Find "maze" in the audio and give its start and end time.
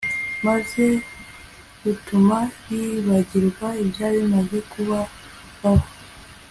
0.45-0.83